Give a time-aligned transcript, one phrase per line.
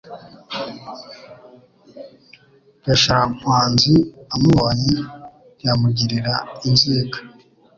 [2.85, 3.93] Gasharankwanzi
[4.33, 4.93] amubonye
[5.55, 6.33] ntiyamugirira
[6.67, 7.17] inzika